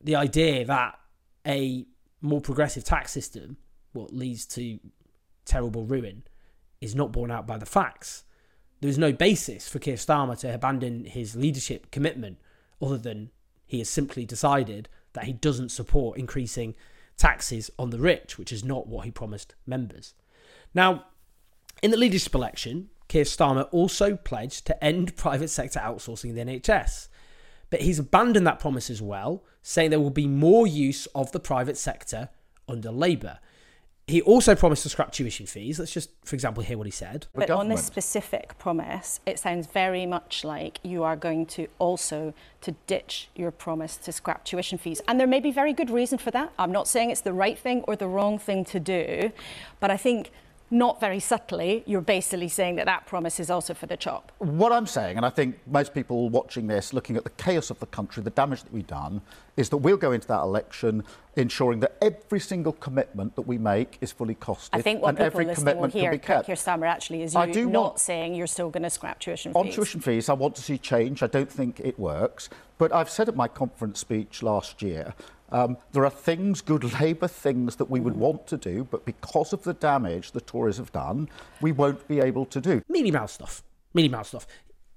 the 0.00 0.16
idea 0.16 0.64
that 0.64 0.98
a 1.46 1.86
more 2.20 2.40
progressive 2.40 2.84
tax 2.84 3.12
system 3.12 3.58
what 3.92 4.12
leads 4.12 4.44
to 4.44 4.78
terrible 5.44 5.84
ruin 5.84 6.24
is 6.80 6.94
not 6.94 7.12
borne 7.12 7.30
out 7.30 7.46
by 7.46 7.56
the 7.56 7.66
facts. 7.66 8.24
There 8.80 8.90
is 8.90 8.98
no 8.98 9.12
basis 9.12 9.68
for 9.68 9.78
Keir 9.78 9.94
Starmer 9.94 10.38
to 10.40 10.52
abandon 10.52 11.04
his 11.04 11.36
leadership 11.36 11.90
commitment 11.90 12.38
other 12.82 12.98
than 12.98 13.30
he 13.66 13.78
has 13.78 13.88
simply 13.88 14.24
decided 14.24 14.88
that 15.12 15.24
he 15.24 15.32
doesn't 15.32 15.70
support 15.70 16.18
increasing 16.18 16.74
taxes 17.16 17.70
on 17.78 17.90
the 17.90 17.98
rich, 17.98 18.38
which 18.38 18.52
is 18.52 18.64
not 18.64 18.86
what 18.86 19.04
he 19.04 19.10
promised 19.10 19.54
members. 19.66 20.14
Now, 20.74 21.06
in 21.82 21.90
the 21.90 21.96
leadership 21.96 22.34
election, 22.34 22.90
Keir 23.08 23.24
Starmer 23.24 23.68
also 23.70 24.16
pledged 24.16 24.66
to 24.66 24.84
end 24.84 25.16
private 25.16 25.48
sector 25.48 25.80
outsourcing 25.80 26.30
in 26.30 26.34
the 26.34 26.60
NHS. 26.60 27.08
But 27.70 27.82
he's 27.82 27.98
abandoned 27.98 28.46
that 28.46 28.60
promise 28.60 28.90
as 28.90 29.02
well, 29.02 29.44
saying 29.62 29.90
there 29.90 30.00
will 30.00 30.10
be 30.10 30.26
more 30.26 30.66
use 30.66 31.06
of 31.14 31.32
the 31.32 31.40
private 31.40 31.76
sector 31.76 32.28
under 32.68 32.90
Labour. 32.90 33.38
He 34.06 34.20
also 34.20 34.54
promised 34.54 34.82
to 34.82 34.90
scrap 34.90 35.12
tuition 35.12 35.46
fees. 35.46 35.78
Let's 35.78 35.92
just, 35.92 36.10
for 36.24 36.36
example, 36.36 36.62
hear 36.62 36.76
what 36.76 36.86
he 36.86 36.90
said. 36.90 37.26
But 37.34 37.50
on 37.50 37.68
this 37.68 37.84
specific 37.84 38.58
promise, 38.58 39.20
it 39.24 39.38
sounds 39.38 39.66
very 39.66 40.04
much 40.04 40.44
like 40.44 40.78
you 40.82 41.02
are 41.04 41.16
going 41.16 41.46
to 41.46 41.68
also 41.78 42.34
to 42.60 42.72
ditch 42.86 43.30
your 43.34 43.50
promise 43.50 43.96
to 43.96 44.12
scrap 44.12 44.44
tuition 44.44 44.76
fees. 44.76 45.00
And 45.08 45.18
there 45.18 45.26
may 45.26 45.40
be 45.40 45.50
very 45.50 45.72
good 45.72 45.88
reason 45.88 46.18
for 46.18 46.30
that. 46.32 46.52
I'm 46.58 46.72
not 46.72 46.86
saying 46.86 47.10
it's 47.10 47.22
the 47.22 47.32
right 47.32 47.58
thing 47.58 47.82
or 47.88 47.96
the 47.96 48.08
wrong 48.08 48.38
thing 48.38 48.66
to 48.66 48.80
do, 48.80 49.32
but 49.80 49.90
I 49.90 49.96
think 49.96 50.30
not 50.74 51.00
very 51.00 51.20
subtly, 51.20 51.84
you're 51.86 52.00
basically 52.00 52.48
saying 52.48 52.74
that 52.76 52.86
that 52.86 53.06
promise 53.06 53.38
is 53.38 53.48
also 53.48 53.72
for 53.72 53.86
the 53.86 53.96
chop. 53.96 54.32
What 54.38 54.72
I'm 54.72 54.86
saying, 54.86 55.16
and 55.16 55.24
I 55.24 55.30
think 55.30 55.56
most 55.66 55.94
people 55.94 56.28
watching 56.28 56.66
this, 56.66 56.92
looking 56.92 57.16
at 57.16 57.22
the 57.22 57.30
chaos 57.30 57.70
of 57.70 57.78
the 57.78 57.86
country, 57.86 58.22
the 58.22 58.30
damage 58.30 58.64
that 58.64 58.72
we've 58.72 58.86
done, 58.86 59.22
is 59.56 59.68
that 59.68 59.76
we'll 59.78 59.96
go 59.96 60.10
into 60.10 60.26
that 60.26 60.40
election 60.40 61.04
ensuring 61.36 61.78
that 61.80 61.96
every 62.02 62.40
single 62.40 62.72
commitment 62.72 63.36
that 63.36 63.42
we 63.42 63.56
make 63.56 63.98
is 64.00 64.10
fully 64.10 64.34
costed. 64.34 64.70
I 64.72 64.82
think 64.82 65.00
what 65.00 65.10
and 65.10 65.18
people 65.18 65.26
every 65.26 65.44
listening 65.46 65.62
commitment 65.66 65.94
will 65.94 66.00
hear, 66.00 66.10
can 66.10 66.18
be 66.18 66.26
kept. 66.26 66.46
Keir 66.46 66.56
Starmer, 66.56 66.88
actually, 66.88 67.22
is 67.22 67.36
I 67.36 67.46
you 67.46 67.52
do 67.54 67.70
not 67.70 67.82
want- 67.82 67.98
saying 68.00 68.34
you're 68.34 68.48
still 68.48 68.70
going 68.70 68.82
to 68.82 68.90
scrap 68.90 69.20
tuition 69.20 69.52
fees. 69.52 69.56
On 69.56 69.70
tuition 69.70 70.00
fees, 70.00 70.28
I 70.28 70.32
want 70.32 70.56
to 70.56 70.62
see 70.62 70.76
change. 70.76 71.22
I 71.22 71.28
don't 71.28 71.50
think 71.50 71.80
it 71.80 71.98
works. 71.98 72.48
But 72.78 72.92
I've 72.92 73.08
said 73.10 73.28
at 73.28 73.36
my 73.36 73.46
conference 73.46 74.00
speech 74.00 74.42
last 74.42 74.82
year, 74.82 75.14
um, 75.54 75.76
there 75.92 76.04
are 76.04 76.10
things, 76.10 76.60
good 76.60 77.00
Labour 77.00 77.28
things, 77.28 77.76
that 77.76 77.88
we 77.88 78.00
would 78.00 78.16
want 78.16 78.48
to 78.48 78.56
do, 78.56 78.88
but 78.90 79.04
because 79.04 79.52
of 79.52 79.62
the 79.62 79.72
damage 79.72 80.32
the 80.32 80.40
Tories 80.40 80.78
have 80.78 80.90
done, 80.90 81.28
we 81.60 81.70
won't 81.70 82.08
be 82.08 82.18
able 82.18 82.44
to 82.46 82.60
do. 82.60 82.82
Mealy 82.88 83.12
Mouse 83.12 83.34
stuff. 83.34 83.62
Mealy 83.94 84.08
Mouse 84.08 84.28
stuff. 84.28 84.48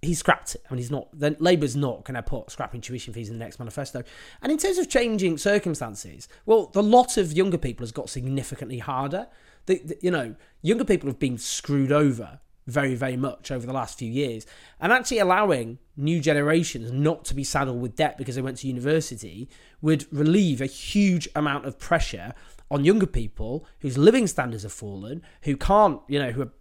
He 0.02 0.16
scrapped 0.16 0.56
it. 0.56 0.64
I 0.68 0.74
mean, 0.74 0.80
he's 0.80 0.90
not. 0.90 1.10
Then 1.14 1.36
Labour's 1.40 1.76
not 1.76 2.04
going 2.06 2.16
to 2.16 2.24
put 2.24 2.50
scrapping 2.50 2.82
tuition 2.82 3.14
fees 3.14 3.30
in 3.30 3.38
the 3.38 3.46
next 3.46 3.60
manifesto. 3.60 4.02
And 4.42 4.52
in 4.52 4.58
terms 4.58 4.80
of 4.80 4.90
changing 4.90 5.38
circumstances, 5.38 6.28
well, 6.48 6.68
the 6.68 6.82
lot 6.82 7.18
of 7.18 7.34
younger 7.34 7.58
people 7.60 7.84
has 7.84 7.92
got 7.92 8.10
significantly 8.10 8.80
harder. 8.80 9.28
The, 9.68 9.80
the- 9.86 9.98
you 10.02 10.10
know, 10.10 10.36
younger 10.64 10.86
people 10.86 11.08
have 11.08 11.20
been 11.20 11.38
screwed 11.38 11.92
over 11.92 12.40
very, 12.68 12.94
very 12.94 13.18
much 13.18 13.50
over 13.50 13.66
the 13.66 13.74
last 13.74 13.98
few 13.98 14.12
years, 14.12 14.46
and 14.80 14.92
actually 14.92 15.20
allowing 15.20 15.80
new 15.96 16.20
generations 16.20 16.92
not 16.92 17.26
to 17.26 17.34
be 17.34 17.44
saddled 17.44 17.82
with 17.82 17.96
debt 17.96 18.18
because 18.18 18.36
they 18.36 18.42
went 18.42 18.58
to 18.58 18.68
university 18.68 19.50
would 19.82 20.06
relieve 20.12 20.62
a 20.62 20.66
huge 20.66 21.28
amount 21.36 21.66
of 21.66 21.80
pressure 21.80 22.34
on 22.70 22.84
younger 22.84 23.08
people 23.08 23.66
whose 23.80 23.98
living 23.98 24.28
standards 24.28 24.64
have 24.64 24.74
fallen, 24.74 25.24
who 25.44 25.56
can't, 25.56 26.02
you 26.08 26.20
know, 26.20 26.32
who 26.32 26.42
are 26.42 26.52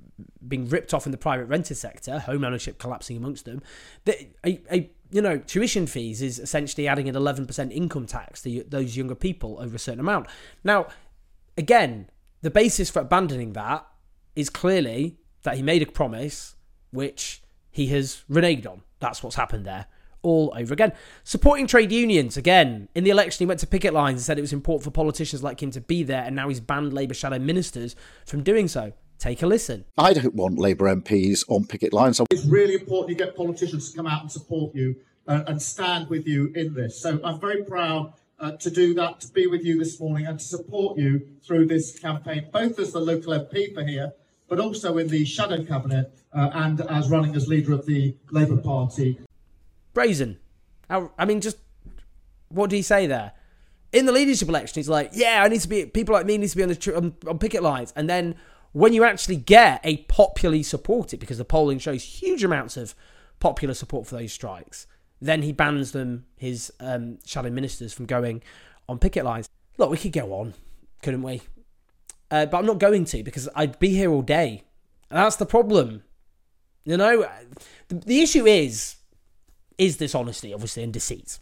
being 0.46 0.68
ripped 0.68 0.94
off 0.94 1.06
in 1.06 1.12
the 1.12 1.18
private 1.18 1.46
rented 1.46 1.76
sector, 1.76 2.20
home 2.20 2.44
ownership 2.44 2.78
collapsing 2.78 3.16
amongst 3.16 3.44
them. 3.44 3.60
That 4.04 4.16
a, 4.44 4.60
a 4.70 4.90
you 5.10 5.20
know 5.20 5.38
tuition 5.38 5.86
fees 5.86 6.22
is 6.22 6.38
essentially 6.38 6.88
adding 6.88 7.08
an 7.08 7.16
eleven 7.16 7.46
percent 7.46 7.72
income 7.72 8.06
tax 8.06 8.42
to 8.42 8.64
those 8.68 8.96
younger 8.96 9.14
people 9.14 9.58
over 9.60 9.76
a 9.76 9.78
certain 9.78 10.00
amount. 10.00 10.28
Now, 10.64 10.86
again, 11.58 12.08
the 12.42 12.50
basis 12.50 12.88
for 12.88 13.00
abandoning 13.00 13.52
that 13.54 13.86
is 14.34 14.48
clearly 14.48 15.18
that 15.46 15.56
he 15.56 15.62
made 15.62 15.80
a 15.80 15.86
promise 15.86 16.56
which 16.90 17.40
he 17.70 17.86
has 17.86 18.24
reneged 18.28 18.66
on. 18.66 18.82
That's 18.98 19.22
what's 19.22 19.36
happened 19.36 19.64
there. 19.64 19.86
All 20.22 20.52
over 20.56 20.74
again. 20.74 20.92
Supporting 21.22 21.68
trade 21.68 21.92
unions, 21.92 22.36
again, 22.36 22.88
in 22.96 23.04
the 23.04 23.10
election, 23.10 23.44
he 23.44 23.46
went 23.46 23.60
to 23.60 23.66
picket 23.66 23.94
lines 23.94 24.14
and 24.14 24.22
said 24.22 24.38
it 24.38 24.40
was 24.40 24.52
important 24.52 24.82
for 24.82 24.90
politicians 24.90 25.44
like 25.44 25.62
him 25.62 25.70
to 25.70 25.80
be 25.80 26.02
there, 26.02 26.24
and 26.24 26.34
now 26.34 26.48
he's 26.48 26.58
banned 26.58 26.92
Labour 26.92 27.14
shadow 27.14 27.38
ministers 27.38 27.94
from 28.26 28.42
doing 28.42 28.66
so. 28.66 28.92
Take 29.20 29.40
a 29.42 29.46
listen. 29.46 29.84
I 29.96 30.14
don't 30.14 30.34
want 30.34 30.58
Labour 30.58 30.92
MPs 30.92 31.44
on 31.48 31.64
picket 31.64 31.92
lines. 31.92 32.20
It's 32.30 32.44
really 32.44 32.74
important 32.74 33.10
you 33.10 33.24
get 33.24 33.36
politicians 33.36 33.92
to 33.92 33.96
come 33.96 34.08
out 34.08 34.22
and 34.22 34.32
support 34.32 34.74
you 34.74 34.96
uh, 35.28 35.44
and 35.46 35.62
stand 35.62 36.10
with 36.10 36.26
you 36.26 36.50
in 36.56 36.74
this. 36.74 37.00
So 37.00 37.20
I'm 37.22 37.38
very 37.38 37.62
proud 37.62 38.14
uh, 38.40 38.52
to 38.52 38.70
do 38.70 38.94
that, 38.94 39.20
to 39.20 39.28
be 39.28 39.46
with 39.46 39.64
you 39.64 39.78
this 39.78 40.00
morning 40.00 40.26
and 40.26 40.40
to 40.40 40.44
support 40.44 40.98
you 40.98 41.26
through 41.46 41.66
this 41.66 41.96
campaign, 41.98 42.48
both 42.52 42.80
as 42.80 42.92
the 42.92 43.00
local 43.00 43.32
MP 43.32 43.72
for 43.72 43.84
here, 43.84 44.12
but 44.48 44.60
also 44.60 44.98
in 44.98 45.08
the 45.08 45.24
shadow 45.24 45.64
cabinet 45.64 46.12
uh, 46.32 46.50
and 46.54 46.80
as 46.82 47.08
running 47.08 47.34
as 47.34 47.48
leader 47.48 47.72
of 47.72 47.86
the 47.86 48.16
Labour 48.30 48.56
Party. 48.56 49.18
brazen. 49.92 50.38
I 50.88 51.24
mean, 51.24 51.40
just 51.40 51.58
what 52.48 52.70
do 52.70 52.76
he 52.76 52.82
say 52.82 53.06
there? 53.06 53.32
In 53.92 54.06
the 54.06 54.12
leadership 54.12 54.48
election, 54.48 54.74
he's 54.76 54.88
like, 54.88 55.10
"Yeah, 55.12 55.42
I 55.42 55.48
need 55.48 55.60
to 55.62 55.68
be. 55.68 55.86
People 55.86 56.14
like 56.14 56.26
me 56.26 56.38
need 56.38 56.50
to 56.50 56.56
be 56.56 56.62
on 56.62 56.68
the 56.68 56.76
tr- 56.76 56.96
on, 56.96 57.14
on 57.26 57.38
picket 57.38 57.62
lines." 57.62 57.92
And 57.96 58.08
then 58.08 58.36
when 58.72 58.92
you 58.92 59.04
actually 59.04 59.36
get 59.36 59.80
a 59.84 59.98
popularly 60.04 60.62
supported, 60.62 61.18
because 61.18 61.38
the 61.38 61.44
polling 61.44 61.78
shows 61.78 62.04
huge 62.04 62.44
amounts 62.44 62.76
of 62.76 62.94
popular 63.40 63.74
support 63.74 64.06
for 64.06 64.16
those 64.16 64.32
strikes, 64.32 64.86
then 65.20 65.42
he 65.42 65.52
bans 65.52 65.92
them, 65.92 66.26
his 66.36 66.72
um, 66.78 67.18
shadow 67.24 67.50
ministers, 67.50 67.92
from 67.92 68.06
going 68.06 68.42
on 68.88 68.98
picket 68.98 69.24
lines. 69.24 69.48
Look, 69.78 69.90
we 69.90 69.96
could 69.96 70.12
go 70.12 70.34
on, 70.34 70.54
couldn't 71.02 71.22
we? 71.22 71.40
Uh, 72.30 72.46
but 72.46 72.58
I'm 72.58 72.66
not 72.66 72.78
going 72.78 73.04
to 73.06 73.22
because 73.22 73.48
I'd 73.54 73.78
be 73.78 73.90
here 73.90 74.10
all 74.10 74.22
day. 74.22 74.64
And 75.10 75.18
that's 75.18 75.36
the 75.36 75.46
problem. 75.46 76.02
You 76.84 76.96
know, 76.96 77.26
the, 77.88 77.94
the 77.94 78.20
issue 78.20 78.46
is 78.46 78.96
is 79.78 79.98
dishonesty, 79.98 80.54
obviously, 80.54 80.82
and 80.82 80.92
deceit. 80.92 81.38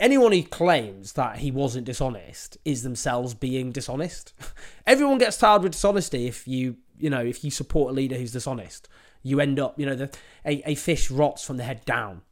Anyone 0.00 0.32
who 0.32 0.42
claims 0.42 1.12
that 1.12 1.38
he 1.38 1.52
wasn't 1.52 1.86
dishonest 1.86 2.58
is 2.64 2.82
themselves 2.82 3.34
being 3.34 3.70
dishonest. 3.70 4.32
Everyone 4.86 5.18
gets 5.18 5.36
tired 5.36 5.62
with 5.62 5.72
dishonesty 5.72 6.26
if 6.26 6.48
you, 6.48 6.76
you 6.98 7.08
know, 7.08 7.24
if 7.24 7.44
you 7.44 7.50
support 7.50 7.92
a 7.92 7.94
leader 7.94 8.16
who's 8.16 8.32
dishonest. 8.32 8.88
You 9.22 9.40
end 9.40 9.60
up, 9.60 9.78
you 9.78 9.86
know, 9.86 9.94
the, 9.94 10.10
a, 10.44 10.70
a 10.70 10.74
fish 10.74 11.10
rots 11.10 11.44
from 11.44 11.58
the 11.58 11.64
head 11.64 11.84
down. 11.84 12.22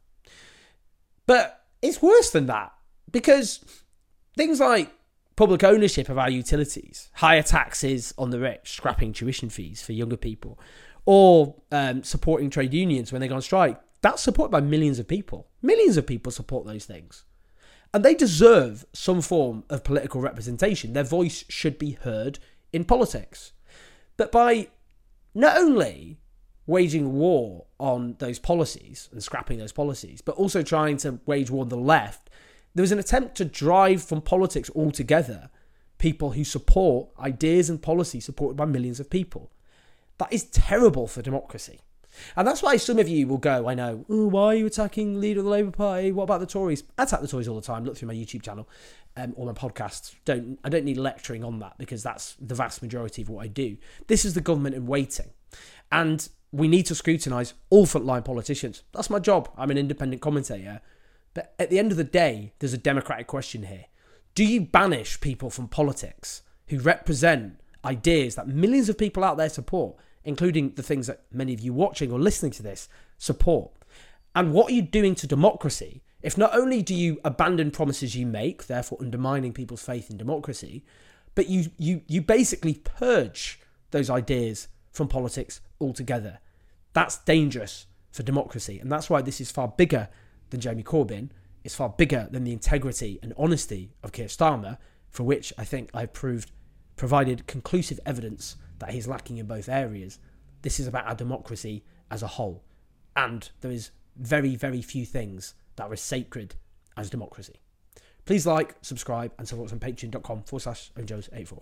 But 1.25 1.65
it's 1.81 2.01
worse 2.01 2.31
than 2.31 2.47
that 2.47 2.73
because 3.11 3.63
things 4.35 4.59
like 4.59 4.91
public 5.37 5.63
ownership 5.63 6.09
of 6.09 6.17
our 6.17 6.29
utilities, 6.29 7.09
higher 7.13 7.43
taxes 7.43 8.13
on 8.17 8.31
the 8.31 8.39
rich, 8.39 8.73
scrapping 8.73 9.13
tuition 9.13 9.49
fees 9.49 9.81
for 9.81 9.93
younger 9.93 10.17
people, 10.17 10.59
or 11.05 11.55
um, 11.71 12.03
supporting 12.03 12.49
trade 12.49 12.73
unions 12.73 13.13
when 13.13 13.21
they 13.21 13.29
go 13.29 13.35
on 13.35 13.41
strike, 13.41 13.79
that's 14.01 14.21
supported 14.21 14.51
by 14.51 14.59
millions 14.59 14.99
of 14.99 15.07
people. 15.07 15.47
Millions 15.61 15.95
of 15.95 16.05
people 16.05 16.31
support 16.31 16.65
those 16.65 16.85
things. 16.85 17.23
And 17.93 18.03
they 18.03 18.13
deserve 18.13 18.85
some 18.91 19.21
form 19.21 19.63
of 19.69 19.83
political 19.83 20.19
representation. 20.19 20.91
Their 20.91 21.03
voice 21.03 21.45
should 21.47 21.79
be 21.79 21.91
heard 21.91 22.39
in 22.73 22.83
politics. 22.83 23.53
But 24.17 24.31
by 24.31 24.67
not 25.33 25.57
only 25.57 26.19
waging 26.65 27.13
war 27.13 27.65
on 27.79 28.15
those 28.19 28.39
policies 28.39 29.07
and 29.11 29.23
scrapping 29.23 29.59
those 29.59 29.71
policies, 29.71 30.19
but 30.19 30.35
also 30.35 30.63
trying 30.63 30.97
to 30.97 31.19
wage 31.25 31.49
war 31.49 31.61
on 31.61 31.69
the 31.69 31.77
left, 31.77 32.29
there 32.77 32.83
was 32.83 32.91
an 32.91 32.99
attempt 32.99 33.35
to 33.35 33.43
drive 33.43 34.03
from 34.03 34.21
politics 34.21 34.69
altogether 34.75 35.49
people 35.97 36.33
who 36.33 36.43
support 36.43 37.09
ideas 37.19 37.71
and 37.71 37.81
policies 37.81 38.25
supported 38.25 38.55
by 38.55 38.65
millions 38.65 38.99
of 38.99 39.09
people. 39.09 39.51
That 40.19 40.31
is 40.31 40.43
terrible 40.43 41.07
for 41.07 41.23
democracy. 41.23 41.79
And 42.35 42.47
that's 42.47 42.61
why 42.61 42.77
some 42.77 42.99
of 42.99 43.07
you 43.07 43.27
will 43.27 43.39
go, 43.39 43.67
I 43.67 43.73
know, 43.73 44.05
oh, 44.09 44.27
why 44.27 44.45
are 44.45 44.55
you 44.55 44.67
attacking 44.67 45.19
leader 45.19 45.39
of 45.39 45.45
the 45.45 45.49
Labour 45.51 45.71
Party? 45.71 46.11
What 46.11 46.25
about 46.25 46.39
the 46.39 46.45
Tories? 46.45 46.83
I 46.99 47.03
attack 47.03 47.21
the 47.21 47.27
Tories 47.27 47.47
all 47.47 47.55
the 47.55 47.63
time. 47.63 47.83
Look 47.83 47.97
through 47.97 48.09
my 48.09 48.13
YouTube 48.13 48.43
channel 48.43 48.69
um, 49.15 49.33
or 49.35 49.47
my 49.47 49.53
podcast. 49.53 50.13
Don't 50.25 50.59
I 50.63 50.69
don't 50.69 50.85
need 50.85 50.97
lecturing 50.97 51.43
on 51.43 51.57
that 51.59 51.79
because 51.79 52.03
that's 52.03 52.35
the 52.39 52.53
vast 52.53 52.83
majority 52.83 53.23
of 53.23 53.29
what 53.29 53.43
I 53.43 53.47
do. 53.47 53.77
This 54.05 54.23
is 54.23 54.35
the 54.35 54.41
government 54.41 54.75
in 54.75 54.85
waiting. 54.85 55.31
And 55.91 56.29
we 56.51 56.67
need 56.67 56.83
to 56.83 56.95
scrutinise 56.95 57.55
all 57.71 57.87
frontline 57.87 58.23
politicians. 58.23 58.83
That's 58.93 59.09
my 59.09 59.17
job. 59.17 59.49
I'm 59.57 59.71
an 59.71 59.79
independent 59.79 60.21
commentator. 60.21 60.81
But 61.37 61.53
at 61.59 61.69
the 61.69 61.77
end 61.77 61.91
of 61.91 61.99
the 61.99 62.03
day, 62.03 62.53
there's 62.57 62.73
a 62.73 62.79
democratic 62.79 63.27
question 63.27 63.61
here. 63.61 63.85
Do 64.33 64.43
you 64.43 64.59
banish 64.59 65.21
people 65.21 65.51
from 65.51 65.67
politics 65.67 66.41
who 66.69 66.79
represent 66.79 67.59
ideas 67.85 68.33
that 68.33 68.47
millions 68.47 68.89
of 68.89 68.97
people 68.97 69.23
out 69.23 69.37
there 69.37 69.47
support, 69.47 69.97
including 70.23 70.71
the 70.71 70.81
things 70.81 71.05
that 71.05 71.25
many 71.31 71.53
of 71.53 71.59
you 71.59 71.73
watching 71.73 72.11
or 72.11 72.17
listening 72.17 72.53
to 72.53 72.63
this 72.63 72.89
support? 73.19 73.69
And 74.33 74.51
what 74.51 74.71
are 74.71 74.73
you 74.73 74.81
doing 74.81 75.13
to 75.13 75.27
democracy 75.27 76.01
if 76.23 76.39
not 76.39 76.55
only 76.55 76.81
do 76.81 76.95
you 76.95 77.21
abandon 77.23 77.69
promises 77.69 78.15
you 78.15 78.25
make, 78.25 78.65
therefore 78.65 78.97
undermining 78.99 79.53
people's 79.53 79.83
faith 79.83 80.09
in 80.09 80.17
democracy, 80.17 80.83
but 81.35 81.47
you, 81.47 81.69
you, 81.77 82.01
you 82.07 82.23
basically 82.23 82.73
purge 82.73 83.59
those 83.91 84.09
ideas 84.09 84.69
from 84.91 85.07
politics 85.07 85.61
altogether? 85.79 86.39
That's 86.93 87.19
dangerous 87.19 87.85
for 88.11 88.23
democracy. 88.23 88.79
And 88.79 88.91
that's 88.91 89.07
why 89.07 89.21
this 89.21 89.39
is 89.39 89.51
far 89.51 89.67
bigger 89.67 90.09
than 90.49 90.59
Jeremy 90.59 90.83
Corbyn. 90.83 91.29
is 91.63 91.75
far 91.75 91.89
bigger 91.89 92.27
than 92.31 92.43
the 92.43 92.53
integrity 92.53 93.19
and 93.21 93.33
honesty 93.37 93.91
of 94.03 94.11
Keir 94.11 94.27
Starmer, 94.27 94.77
for 95.09 95.23
which 95.23 95.51
I 95.57 95.63
think 95.63 95.89
I've 95.93 96.13
proved 96.13 96.51
provided 96.95 97.47
conclusive 97.47 97.99
evidence 98.05 98.55
that 98.79 98.91
he's 98.91 99.07
lacking 99.07 99.37
in 99.37 99.45
both 99.45 99.69
areas. 99.69 100.19
This 100.61 100.79
is 100.79 100.87
about 100.87 101.07
our 101.07 101.15
democracy 101.15 101.83
as 102.09 102.23
a 102.23 102.27
whole. 102.27 102.63
And 103.15 103.49
there 103.61 103.71
is 103.71 103.91
very, 104.15 104.55
very 104.55 104.81
few 104.81 105.05
things 105.05 105.53
that 105.75 105.85
are 105.85 105.93
as 105.93 106.01
sacred 106.01 106.55
as 106.95 107.09
democracy. 107.09 107.55
Please 108.25 108.45
like, 108.45 108.75
subscribe, 108.81 109.31
and 109.37 109.47
support 109.47 109.67
us 109.67 109.73
on 109.73 109.79
patreon.com 109.79 110.43
forward 110.43 110.61
slash 110.61 110.91
owenjones84. 110.97 111.61